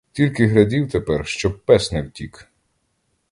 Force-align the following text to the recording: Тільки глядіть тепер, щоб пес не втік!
Тільки 0.11 0.47
глядіть 0.47 0.91
тепер, 0.91 1.27
щоб 1.27 1.61
пес 1.65 1.91
не 1.91 2.01
втік! 2.01 2.47